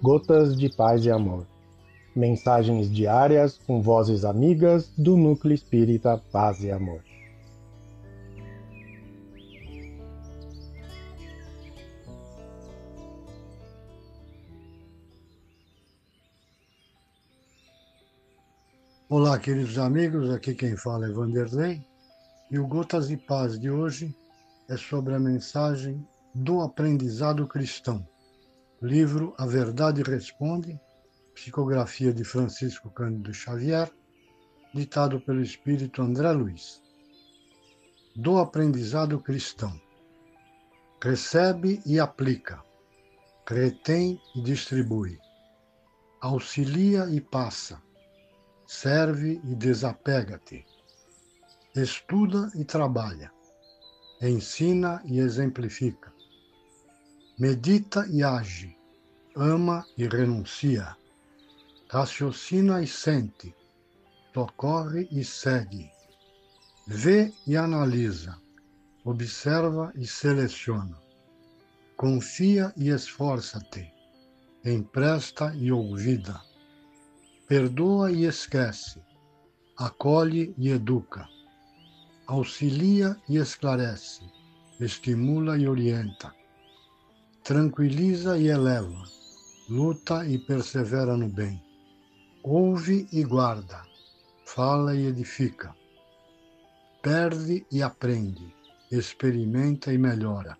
Gotas 0.00 0.56
de 0.56 0.68
Paz 0.68 1.04
e 1.04 1.10
Amor. 1.10 1.44
Mensagens 2.14 2.88
diárias 2.88 3.58
com 3.58 3.82
vozes 3.82 4.24
amigas 4.24 4.92
do 4.96 5.16
Núcleo 5.16 5.52
Espírita 5.52 6.22
Paz 6.30 6.62
e 6.62 6.70
Amor. 6.70 7.02
Olá, 19.08 19.36
queridos 19.36 19.78
amigos, 19.78 20.30
aqui 20.30 20.54
quem 20.54 20.76
fala 20.76 21.06
é 21.06 21.10
Vanderlei 21.10 21.82
e 22.52 22.58
o 22.60 22.68
Gotas 22.68 23.08
de 23.08 23.16
Paz 23.16 23.58
de 23.58 23.68
hoje 23.68 24.14
é 24.68 24.76
sobre 24.76 25.16
a 25.16 25.18
mensagem 25.18 26.06
do 26.32 26.60
aprendizado 26.60 27.48
cristão. 27.48 28.06
Livro 28.80 29.34
A 29.38 29.46
Verdade 29.46 30.02
Responde, 30.02 30.80
psicografia 31.34 32.12
de 32.12 32.24
Francisco 32.24 32.90
Cândido 32.90 33.32
Xavier, 33.34 33.90
ditado 34.74 35.20
pelo 35.20 35.40
espírito 35.40 36.02
André 36.02 36.30
Luiz. 36.32 36.82
Do 38.14 38.38
aprendizado 38.38 39.20
cristão. 39.20 39.80
Recebe 41.02 41.80
e 41.86 42.00
aplica, 42.00 42.62
retém 43.48 44.20
e 44.34 44.42
distribui, 44.42 45.18
auxilia 46.20 47.08
e 47.10 47.20
passa 47.20 47.80
serve 48.68 49.40
e 49.44 49.54
desapega-te. 49.54 50.66
Estuda 51.74 52.52
e 52.54 52.66
trabalha. 52.66 53.32
Ensina 54.20 55.02
e 55.06 55.20
exemplifica. 55.20 56.12
Medita 57.38 58.06
e 58.08 58.22
age. 58.22 58.76
Ama 59.36 59.86
e 59.96 60.06
renuncia. 60.06 60.96
Raciocina 61.88 62.82
e 62.82 62.86
sente. 62.86 63.54
Socorre 64.34 65.08
e 65.10 65.24
segue. 65.24 65.90
Vê 66.86 67.32
e 67.46 67.56
analisa. 67.56 68.36
Observa 69.04 69.92
e 69.94 70.06
seleciona. 70.06 70.98
Confia 71.96 72.72
e 72.76 72.90
esforça-te. 72.90 73.92
Empresta 74.64 75.54
e 75.54 75.72
ouvida 75.72 76.48
perdoa 77.48 78.12
e 78.12 78.26
esquece, 78.26 79.00
acolhe 79.78 80.54
e 80.58 80.68
educa, 80.68 81.26
auxilia 82.26 83.16
e 83.26 83.38
esclarece, 83.38 84.22
estimula 84.78 85.56
e 85.56 85.66
orienta, 85.66 86.34
tranquiliza 87.48 88.36
e 88.36 88.48
eleva, 88.48 89.02
luta 89.70 90.22
e 90.26 90.38
persevera 90.38 91.16
no 91.16 91.30
bem, 91.30 91.58
ouve 92.42 93.08
e 93.10 93.24
guarda, 93.24 93.86
fala 94.44 94.94
e 94.94 95.06
edifica, 95.06 95.74
perde 97.00 97.64
e 97.72 97.82
aprende, 97.82 98.54
experimenta 98.92 99.90
e 99.90 99.96
melhora, 99.96 100.58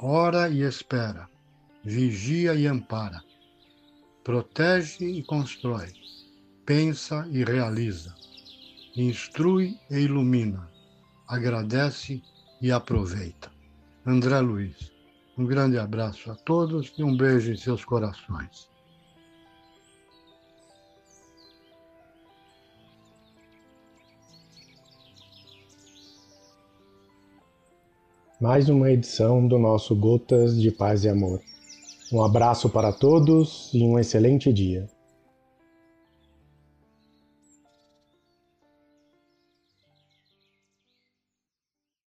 ora 0.00 0.48
e 0.48 0.62
espera, 0.62 1.30
vigia 1.84 2.52
e 2.56 2.66
ampara. 2.66 3.22
Protege 4.24 5.04
e 5.04 5.22
constrói, 5.22 5.92
pensa 6.64 7.28
e 7.30 7.44
realiza, 7.44 8.12
instrui 8.96 9.78
e 9.88 10.00
ilumina, 10.00 10.68
agradece 11.28 12.20
e 12.60 12.72
aproveita. 12.72 13.52
André 14.04 14.40
Luiz, 14.40 14.95
um 15.38 15.44
grande 15.44 15.78
abraço 15.78 16.30
a 16.30 16.34
todos 16.34 16.92
e 16.96 17.04
um 17.04 17.14
beijo 17.14 17.52
em 17.52 17.56
seus 17.56 17.84
corações. 17.84 18.68
Mais 28.40 28.68
uma 28.68 28.90
edição 28.90 29.46
do 29.46 29.58
nosso 29.58 29.94
Gotas 29.94 30.60
de 30.60 30.70
Paz 30.70 31.04
e 31.04 31.08
Amor. 31.08 31.40
Um 32.12 32.22
abraço 32.22 32.68
para 32.68 32.92
todos 32.92 33.70
e 33.74 33.82
um 33.82 33.98
excelente 33.98 34.52
dia. 34.52 34.86